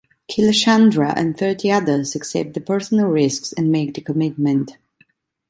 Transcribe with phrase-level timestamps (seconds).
[0.31, 4.77] Killashandra and thirty others accept the personal risks and make the commitment.